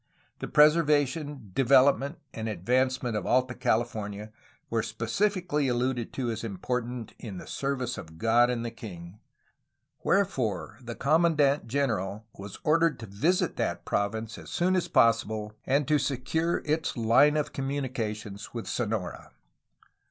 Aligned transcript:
The 0.39 0.47
preservation, 0.47 1.51
development, 1.53 2.17
and 2.33 2.49
advancement 2.49 3.15
of 3.15 3.27
Alta 3.27 3.53
California 3.53 4.31
were 4.67 4.81
specifically 4.81 5.67
alluded 5.67 6.11
to 6.13 6.31
as 6.31 6.43
important 6.43 7.13
''in 7.19 7.37
the 7.37 7.45
service 7.45 7.99
of 7.99 8.17
God 8.17 8.49
and 8.49 8.61
of 8.61 8.63
the 8.63 8.71
king," 8.71 9.19
wherefore 10.03 10.79
the 10.81 10.95
commandant 10.95 11.67
general 11.67 12.25
was 12.33 12.57
ordered 12.63 12.97
to 13.01 13.05
visit 13.05 13.55
320 13.57 13.61
A 13.61 13.61
HISTORY 13.61 13.67
OF 13.75 13.85
CALIFORNIA 13.85 14.47
that 14.47 14.49
province 14.49 14.49
as 14.49 14.49
soon 14.49 14.75
as 14.75 14.87
possible 14.87 15.53
and 15.67 15.87
to 15.87 15.99
secure 15.99 16.63
its 16.65 16.97
line 16.97 17.37
of 17.37 17.53
communications 17.53 18.55
with 18.55 18.65
Sonora. 18.65 19.29